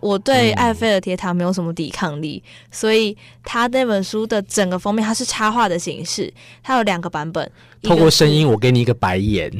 [0.00, 6.32] 我对埃菲尔铁塔没有什么抵抗力，嗯、所以他那本书的整个封面它是插画的形式，
[6.62, 7.50] 它有两个版本。
[7.82, 9.50] 透过声音，我给你一个白眼。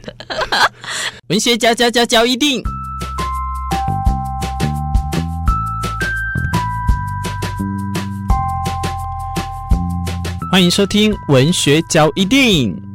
[1.27, 2.63] 文学家交交交一定，
[10.53, 12.88] 欢迎收听文学交一定。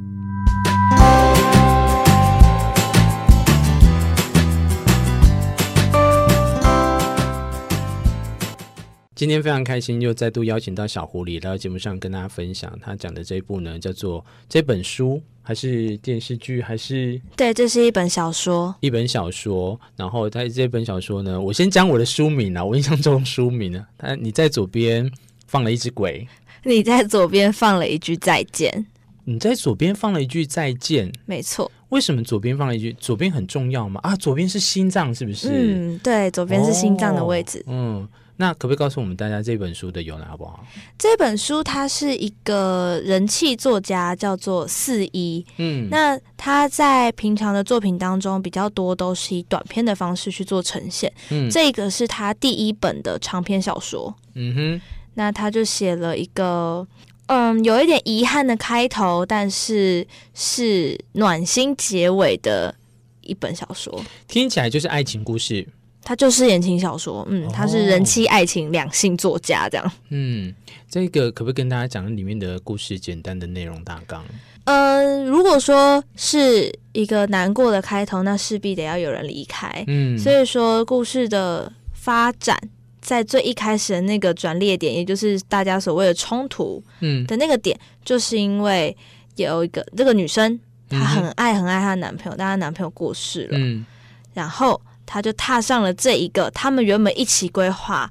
[9.23, 17.21] 今天非常开心，又再度邀请到小狐狸来到节目上跟大家分享他讲的这一部呢，叫做这本书还是电视剧还是？
[17.37, 19.79] 对，这是一本小说，一本小说。
[19.95, 25.09] 然后在这本小说呢，我先讲我的书名啊，我印象中书名啊，他你在左边
[25.47, 26.27] 放了一只鬼，
[26.65, 28.85] 你在左边放了一句再见，
[29.23, 31.71] 你在左边放了一句再见，没错。
[31.87, 32.91] 为什么左边放了一句？
[32.99, 34.01] 左边很重要吗？
[34.03, 35.47] 啊，左边是心脏，是不是？
[35.49, 38.09] 嗯，对，左边是心脏的位置，哦、嗯。
[38.37, 40.65] 那可不可以告诉我们大家这本书的由来好不好？
[40.97, 45.45] 这本书它是一个人气作家，叫做四一。
[45.57, 51.13] 嗯，那他在平常的作品当中比较多都是以短篇的方式去做呈现。
[51.29, 54.13] 嗯，这个是他第一本的长篇小说。
[54.33, 54.81] 嗯哼，
[55.13, 56.85] 那他就写了一个，
[57.27, 62.73] 嗯，有一点遗憾的开头，但是是暖心结尾的
[63.21, 64.03] 一本小说。
[64.27, 65.67] 听起来就是爱情故事。
[66.03, 69.91] 他就是言情小说，嗯，他是人妻、爱情、两性作家这样。
[70.09, 70.53] 嗯，
[70.89, 74.21] 这个可不可以跟大家讲里面的故事简单的内容大纲？
[74.65, 79.83] 嗯、呃，如果说是一个难过的开头，那势必得要有人离开。
[79.87, 82.57] 嗯，所以说故事的发展
[82.99, 88.95] 在最一开始的那个转捩点，也就是大家所谓的冲突，嗯的那个点，就是因为
[89.37, 90.59] 有一个这个女生，
[90.89, 93.85] 她很爱很爱她的男朋友，但她男朋友过世了，嗯，
[94.33, 94.81] 然后。
[95.05, 98.09] 他就踏上了这一个他们原本一起规划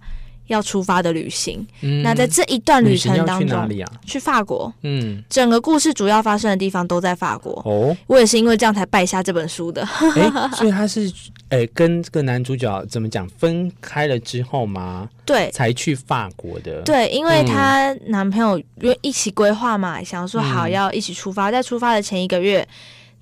[0.49, 1.67] 要出发的旅行。
[1.81, 3.91] 嗯，那在这一段旅程当中，去哪里啊？
[4.05, 4.71] 去法国。
[4.83, 7.63] 嗯，整个故事主要发生的地方都在法国。
[7.65, 9.83] 哦，我也是因为这样才败下这本书的。
[10.17, 11.11] 哎，所以他是
[11.49, 15.09] 哎跟这个男主角怎么讲分开了之后吗？
[15.25, 16.83] 对，才去法国的。
[16.83, 22.67] 对，因为她男朋友因为一起规划嘛，想说好要一起出发，在出发的前一个月，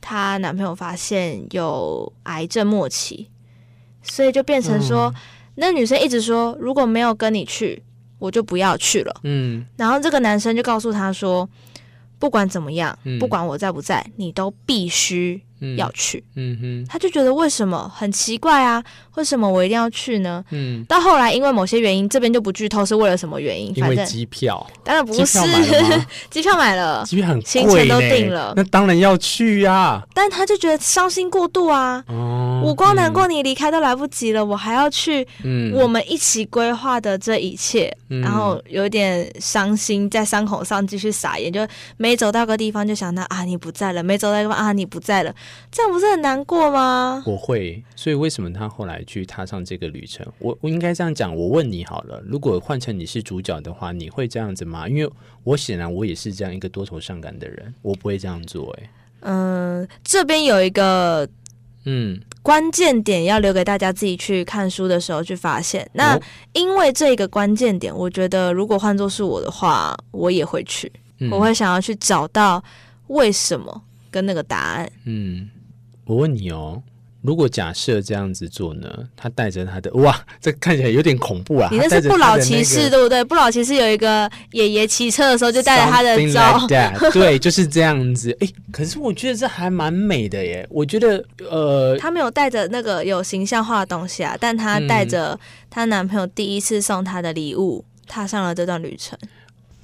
[0.00, 3.28] 她男朋友发现有癌症末期。
[4.02, 5.14] 所以就变成说，嗯、
[5.56, 7.82] 那女生一直说，如果没有跟你去，
[8.18, 9.14] 我就不要去了。
[9.24, 11.48] 嗯，然后这个男生就告诉她说，
[12.18, 15.42] 不管怎么样，嗯、不管我在不在，你都必须。
[15.76, 18.82] 要去，嗯哼，他就觉得为什么很奇怪啊？
[19.16, 20.42] 为什么我一定要去呢？
[20.50, 23.72] 嗯，到后来因为某些原因，这边就不剧透是为了什么原因？
[23.76, 25.24] 因为机票，当然不是，
[26.30, 30.02] 机票买了， 机票很贵，行程都定了，那当然要去呀。
[30.14, 41.66] 但他就觉得伤心过度啊，哦，我光难过你离开都来不及了，我还要去，嗯，我们一起规划的这一切，然后有点伤心，在伤口上继续撒盐，就
[41.96, 45.34] 没走到个地方就想到啊，你不在了，没走到个地方啊，你不在了。
[45.70, 47.22] 这样不是很难过吗？
[47.26, 50.26] 我会，所以为什么他后来去踏上这个旅程？
[50.38, 54.88] 我我应该这样讲，我问你好了，如果换成你是主角的话，你会这样子吗？
[54.88, 55.10] 因为
[55.44, 58.70] 我显然我也是这样一个多愁善感的人，我不会这样做。
[58.80, 58.90] 哎，
[59.20, 61.28] 嗯，这边有一个
[61.84, 65.88] 嗯关键点，要留给大家自己去看书的时候去发现。
[65.92, 66.18] 那
[66.52, 70.90] 因为这个关键点，我觉得如果换作是我的话，我也会去，
[71.20, 72.62] 嗯、我会想要去找到
[73.08, 74.90] 为什么跟那个答案。
[75.04, 75.48] 嗯。
[76.06, 76.82] 我问你哦，
[77.22, 78.88] 如果假设这样子做呢？
[79.16, 81.68] 他带着他的哇，这看起来有点恐怖啊！
[81.70, 83.22] 你那是不老骑士、那个、对不对？
[83.22, 88.36] 不老骑士有一个爷爷骑车的时候就带着他的招，like、 对，就是这样子。
[88.40, 90.66] 哎，可是我觉得这还蛮美的耶。
[90.68, 95.38] 我觉得呃，他没有带着那个有形象化的东西啊，但他带着
[95.68, 99.16] 她男朋友第一次送她的礼物，踏上了这段旅程。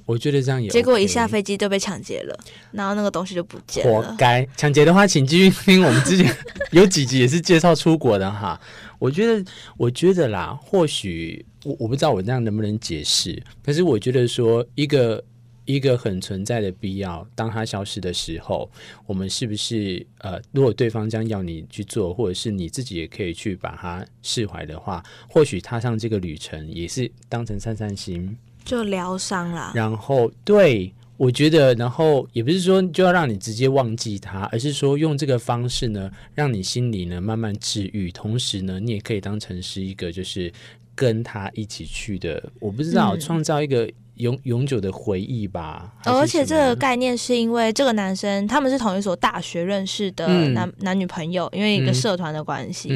[0.07, 2.39] 我觉得这样也、OK，结果一下飞机就被抢劫了，
[2.71, 4.01] 然后那个东西就不见了。
[4.01, 4.47] 活该！
[4.55, 6.33] 抢劫的话，请继续听我们之前
[6.71, 8.59] 有几集也是介绍出国的哈。
[8.99, 15.21] 我觉得，我觉得啦，或许我我不知道我这样能不能解释，可是我觉得说一个
[15.65, 18.71] 一个很存在的必要，当它消失的时候，
[19.05, 28.37] 我们是不是呃，如果对方将要你去做，或者是你自己也可以去把它释怀的话，或许踏上这个旅程也是当成散散心。
[28.67, 40.51] 就疗伤啦，然后对，我觉得，然后也不是说就要让你直接忘记他，而是说用这个方式呢，让你心里呢慢慢治愈，同时呢，你也可以当成是一个就是
[40.93, 45.93] 跟他一起去的，我不知道、嗯、创造一个永永久的回忆吧。
[46.03, 52.89] 而且这个概念是因为这个男生他们是同一所大学认识的男、嗯、男女朋友，因为一个社团的关系。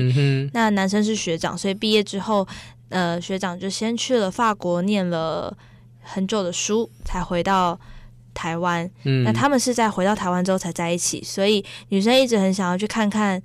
[0.52, 2.46] 那男生是学长，所以毕业之后。
[2.92, 5.52] 呃学长就先去了法国念了
[6.02, 7.80] 很久的书，才回到
[8.34, 8.90] 台湾。
[9.04, 13.42] 嗯，那他们是在回到台湾之后才在一起，所以女生一直很想要去看看。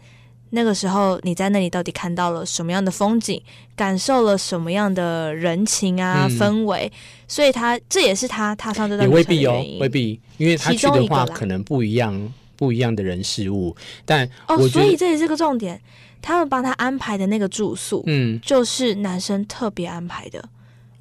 [0.51, 3.43] 那个时候你在那里到底看到了什么样的风景，
[3.75, 6.91] 感受了什么样的人情啊、嗯、氛围？
[7.27, 9.75] 所以他这也是他踏上这段旅程的原因。
[9.75, 13.77] 也未必哦，未必，因为他去的话可能不一样，不一样的人事物。
[14.05, 15.81] 但哦，所以这也是个重点。
[16.23, 20.43] 他们帮他安排的那个住宿，嗯，就是男生特别安排的。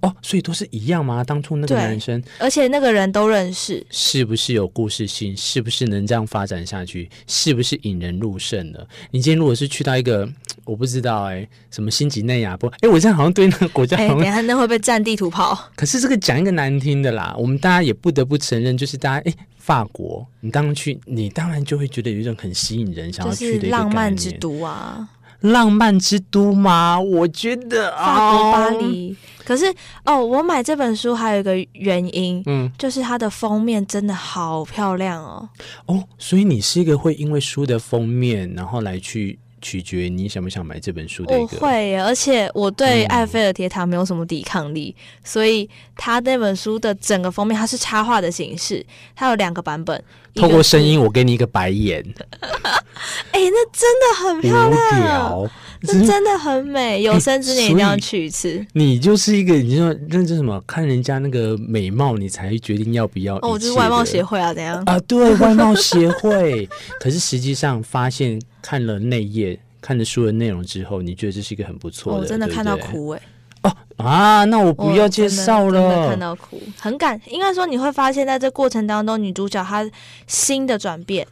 [0.01, 1.23] 哦，所以都是一样吗？
[1.23, 5.35] 当初那个男生，而且那个人都认识，是不是有故事性？
[5.35, 7.09] 是不是能这样发展下去？
[7.25, 8.87] 是不是引人入胜的？
[9.09, 10.29] 你今天如果是去到一个
[10.65, 12.67] 我不知道哎、欸，什么新几内亚不？
[12.81, 15.57] 哎，我现在好像对那个国家 好像，哎、欸，等下那会被占地图跑。
[15.77, 25.07] 可是这个讲一个难听的啦，我们大家也不得不承认，就是大家哎，法国，你当然去，你当然就会觉得有一种很吸引人，想要去的浪漫之都啊。
[25.41, 26.99] 浪漫之都吗？
[26.99, 29.11] 我觉得法国巴黎。
[29.11, 29.15] 哦、
[29.45, 29.65] 可是
[30.03, 35.47] 哦，我买这本书还有一个原因，嗯，就是它的封面真的好漂亮哦。
[35.85, 39.37] 哦，所以你是一个会因为书的封面，然后来去。
[39.65, 41.57] 取决你想不想买这本书的一个。
[41.57, 48.85] 我会，而且我对埃菲尔铁塔没有什么抵抗力，嗯、所以他那本书的整个封面它是插画的形式，
[49.15, 49.99] 它有两个版本。
[50.35, 52.05] 透过声音，我给你一个白眼。
[53.31, 55.51] 哎、欸，那真的很漂亮，
[55.81, 57.03] 那真的很美。
[57.03, 58.65] 有生之年一定要去一次。
[58.73, 60.61] 你就是一个，你说认真什么？
[60.65, 63.35] 看人家那个美貌，你才决定要不要。
[63.37, 64.81] 哦，我就是外貌协会啊，怎样？
[64.85, 66.67] 啊，对，外貌协会。
[66.99, 68.41] 可是实际上发现。
[68.67, 72.17] 看了内页，看了书的内容之后，你觉得这是一个很不错的？
[72.17, 73.19] 我、哦、真的看到哭哎、
[73.61, 73.69] 欸！
[73.69, 75.79] 哦啊，那我不要介绍了。
[75.79, 77.21] 真的看到哭，很感。
[77.27, 79.87] 应该说你会发现在这过程当中，女主角她
[80.25, 81.27] 新的转变，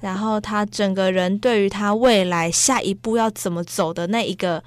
[0.00, 4.62] 然后他整个人对于他未来下一步要怎么走的那一个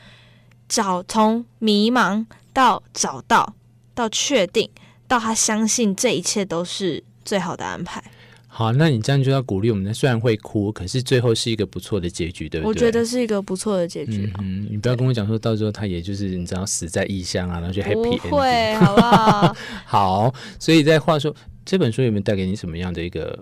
[0.69, 3.53] 找，从迷茫到找到，
[3.93, 4.69] 到确定，
[5.07, 8.03] 到他相信这一切都是最好的安排。
[8.47, 9.91] 好，那你这样就要鼓励我们。
[9.91, 12.69] 虽然会哭，可是最后是一个不错的结局，对不对？
[12.69, 14.31] 我觉得是一个不错的结局。
[14.39, 18.19] 嗯，你不要跟我讲说到时候他也就是你知道死在异乡啊，然后就 happy。
[18.19, 19.55] 不会，好不好？
[19.87, 21.35] 好，所以在话说
[21.65, 23.39] 这本书有没有带给你什么样的一个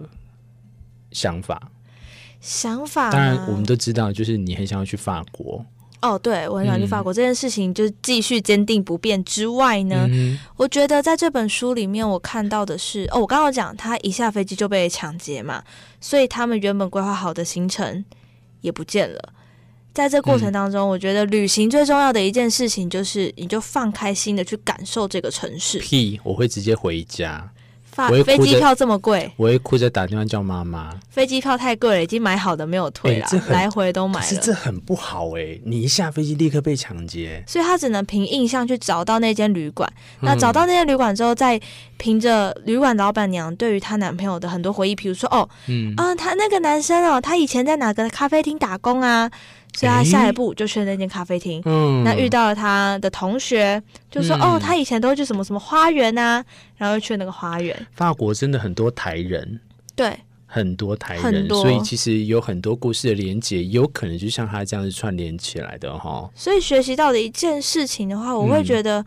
[1.12, 1.62] 想法？
[2.42, 3.12] 想法？
[3.12, 5.64] 当然，我们都知道，就是你很想要去法国。
[6.02, 15.64] 哦，对，我很想去法国、嗯、这件事情，就是继续坚定不变之外呢，嗯、我觉得在这本书里面，我看到的是，哦，我刚刚讲他一下飞机就被抢劫嘛，
[16.00, 18.04] 所以他们原本规划好的行程
[18.62, 19.34] 也不见了。
[19.94, 25.78] 在这过程当中，嗯、我觉得旅行最重要的一件事情就是，你就放开心的去感受这个城市。
[25.78, 27.48] 屁，我会直接回家。
[28.10, 30.94] 飞机票这么贵，我会哭着打电话叫妈妈。
[31.10, 34.26] 飞机票太贵了，已经买好的没有退了，欸、来回都买了。
[34.26, 39.92] 可是这很不好哎、欸，你一下飞机立刻被抢劫，所以他只能凭印象去找到那间旅馆。
[40.22, 41.60] 嗯、那找到那间旅馆之后，再
[41.98, 49.30] 凭着旅馆老板娘对于她男朋友的很多回忆，比如说哦，嗯啊，他那个男生哦，他以前在哪个咖啡厅打工啊？
[49.74, 56.44] 所以他下一步就去了那间咖啡厅，嗯，那遇到了他的同学，就说、嗯、哦，他以前都去什么什么花园啊，
[56.76, 57.88] 然后又去那个花园。
[57.94, 59.60] 法国真的很多台人，
[59.96, 66.30] 对，很多台人，所以其实有很多故事的连结，有可能就像他这样子串联起来的哈。
[66.36, 69.06] 所以学习到的一件事情的话，我会觉得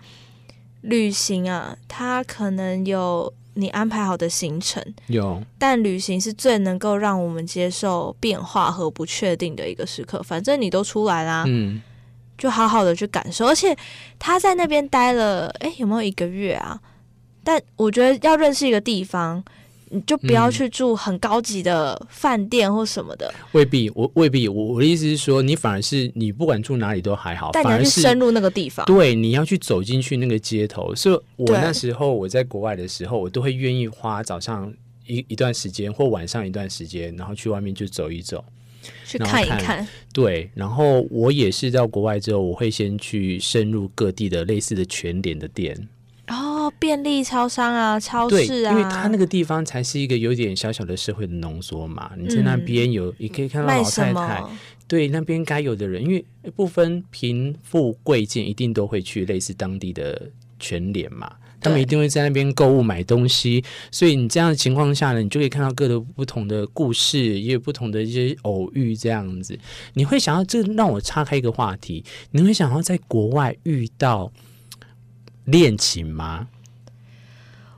[0.81, 3.33] 旅行啊，它可能有。
[3.55, 10.23] 你安排好的行程有，但旅行是最能够让我们接受变化和不确定的一个时刻。
[10.23, 11.81] 反正你都出来啦，嗯，
[12.37, 13.47] 就好好的去感受。
[13.47, 13.77] 而且
[14.19, 16.81] 他在那边待了，诶、欸，有没有一个月啊？
[17.43, 19.45] 但我觉得要认识一个地方。
[19.91, 23.91] 你就不要去住很高级的饭店或什么的，嗯、未必。
[23.95, 24.49] 我未必。
[24.49, 28.85] 我我的意思是说，你反而是你不管住哪里都还好，但你要去深入那个地方。
[28.87, 30.95] 对，你要去走进去那个街头。
[30.95, 34.73] 所以，我那时候我在国外的时候，我都会愿意花早上
[35.07, 38.45] 一一段时间或晚上一段时间，然后去外面就走一走，
[39.07, 39.87] 去看一看。
[40.13, 45.89] 对，然后我也是到国外之后，我会先去深入各地的类似的全联的店。
[46.85, 52.13] 便利超商啊，超市啊，因为它那个地方才是一个有点小小的社会的浓缩嘛。
[52.19, 54.45] 你在那边有，嗯、你可以看到老太太，
[54.87, 56.23] 对那边该有的人，因为
[56.55, 61.33] 不分贫富贵贱，一定都会去类似当地的全联嘛。
[61.59, 69.59] 他们一定会在那边购物买东西，所以你这样的情况下呢，你就可以看到各个不同的故事，也有不同的一些偶遇这样子。
[69.95, 74.31] 你会想要，这让我岔开一个话题，你会想要在国外遇到
[75.47, 76.47] 恋情吗？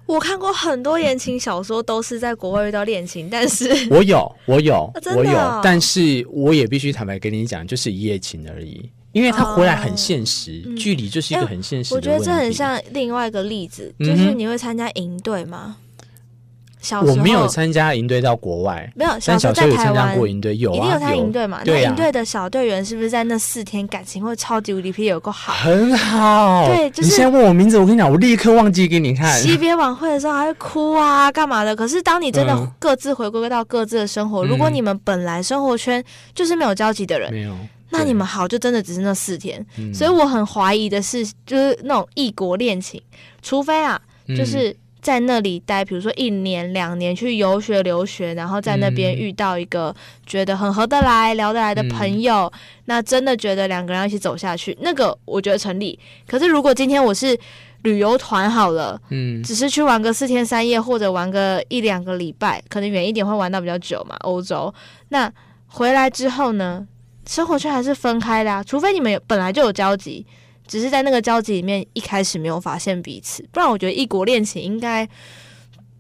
[0.06, 8.88] 我看过很多言情小说，都是在国外遇到恋情，但是 我有，我有，哦、我有，但是我也必须坦白跟你讲，就是一夜情而已。
[9.12, 11.94] 因为他回来很现实，嗯、距离就是一个很现实。
[11.94, 15.78] 我觉得这很像另外一个例子，就是你会参加营队吗？
[17.04, 19.10] 我没有参加营队到国外，没有。
[19.24, 21.60] 但小时候有参加过营队，有啊，一定有参加营队嘛？
[21.64, 25.52] 那营队的小队员是不是在那四天感情会超级无敌霹雳有够好？
[25.52, 26.68] 很好。
[26.68, 27.08] 对，就是。
[27.08, 29.38] 你现在问我名字，我跟你讲，我立刻忘记给你看。
[29.40, 31.74] 惜别晚会的时候还会哭啊，干嘛的？
[31.74, 36.02] 可是当你真的各自回归到各自的生活，如果你们本来生活圈
[36.34, 37.52] 就是没有交集的人，没有，
[37.90, 39.64] 那你们好就真的只是那四天。
[39.92, 43.00] 所以我很怀疑的是，就是那种异国恋情，
[43.42, 44.00] 除非啊，
[44.36, 44.76] 就是。
[45.06, 49.94] 在那里待，比如说一年两年去游学留学，然后在那边遇到一个
[50.26, 55.96] 觉得很合得来、聊得来的朋友，嗯、那真的觉得两个人要一起走下去，那个我觉得成立。
[56.26, 57.38] 可是如果今天我是
[57.82, 64.75] 旅游团好了，嗯，只是去玩个四天三夜，或者玩个一两个礼拜，可能远一点会玩到比较久嘛，欧洲。
[65.10, 65.32] 那
[65.68, 66.84] 回来之后呢，
[67.28, 70.26] 生活圈还是分开的啊，除非你们有本来就有交集。
[70.66, 75.08] 只是在那个交集里面，一开始没有发现彼此，不然我觉得异国恋情应该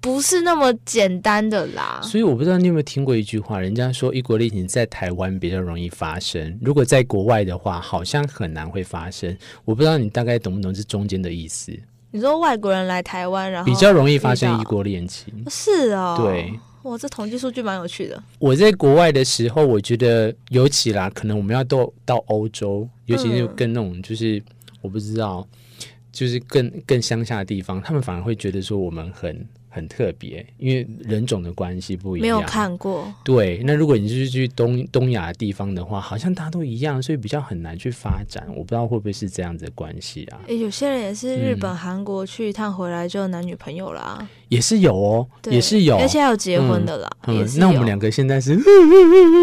[0.00, 2.00] 不是那么简单的啦。
[2.02, 9.36] 所以我不知道你有没有听过一句话，人家说异国恋情在台湾比较容易发生，如果在国外的话，好像很难会发生。
[9.64, 11.72] 我不知道你大概懂不懂这中间的意思？
[12.12, 16.16] 你说外国人来台湾，然后比较容易发生异国恋情，是哦？
[16.20, 18.22] 对，哇，这统计数据蛮有趣的。
[18.38, 24.42] 我在国外的时候，我觉得尤其啦，可能我们要到到欧洲，尤其是跟那种就是。
[24.86, 25.44] 我不知道，
[26.12, 29.44] 就是更更乡下的地方，他们反而会觉得说我们很。
[29.76, 32.22] 很特别，因为人种的关系不一样。
[32.22, 33.12] 没有看过。
[33.22, 38.42] 对，那如果你是去东东亚的地方的话，好像大家都一样，所以比较很难去发展。
[38.48, 40.40] 我不知道会不会是这样子的关系啊？
[40.48, 47.10] 有些人也是日本、韩、嗯、国去一趟回来就男女朋友啦，也是有哦，也是有，而且还有结婚的啦。
[47.26, 48.56] 嗯嗯、那我们两个现在是，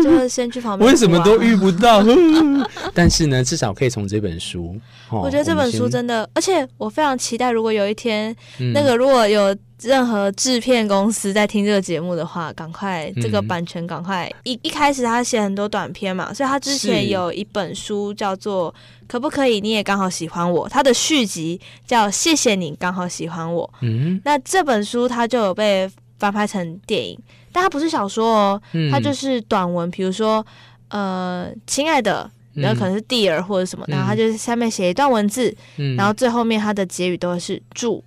[0.04, 2.04] 就是先去旁边、啊，为什么都遇不到？
[2.96, 4.76] 但是呢，至少可以从这本书。
[5.12, 9.56] 我觉得这本书真的，而且我非常期待，如果有一天，嗯、那个如果有。
[9.84, 18.74] 任何制片公司在听这个节目的话，赶快这个版权，赶快、嗯、一一开始他写很多短篇嘛，所以他之前有一本书叫做
[19.08, 23.68] 《可不可以你也刚好喜欢我》，他的续集叫《谢谢你刚好喜欢我》。
[23.82, 27.20] 嗯，那这本书它就有被翻拍成电影，
[27.52, 28.62] 但它不是小说哦，
[28.92, 30.46] 它就是短文，比如说
[30.90, 35.54] 呃，亲爱的，然后可能是 Dear 或者什么，然后他就是下面写一段文字，
[35.98, 38.04] 然后最后面他的结语都是祝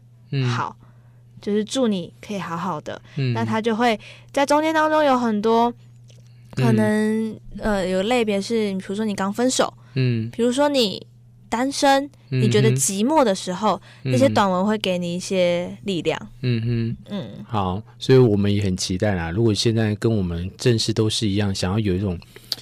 [0.56, 0.74] 好。
[1.46, 3.96] 就是祝你可以好好的，嗯、那他就会
[4.32, 5.72] 在中间当中有很多
[6.56, 11.06] 可能，嗯、呃，有类别是，比如说你刚分手，嗯，比如说你
[11.48, 19.30] 单身，你觉得寂寞的时候，那、嗯、些短文会给你一些力量，嗯哼，嗯，好，所以我们也很期待啦。
[19.30, 22.18] 如果现在跟我们正式都是一样，想要有一种。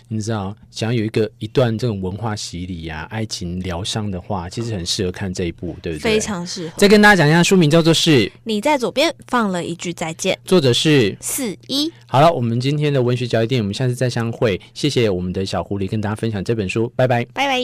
[0.09, 6.15] 你知道，想要有一个一段这种文化洗礼呀、啊、爱情疗伤的话，其实很适合看这一部，对不对？
[6.15, 6.75] 非常适合。
[6.77, 11.93] 再跟大家讲一下，书名叫做是《你在左边放了一句再见》，作者是四一。
[12.07, 14.61] 好了，我们今天的文学交易店，我们下次再相会。
[14.73, 17.59] 谢谢我们的小狐狸跟大家分享这本书，拜拜，拜拜。